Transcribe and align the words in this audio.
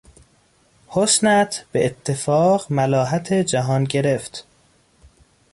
حسنت 0.87 1.65
به 1.71 1.85
اتفاق 1.85 2.65
ملاحت 2.73 3.33
جهان 3.33 3.83
گرفت... 3.83 4.45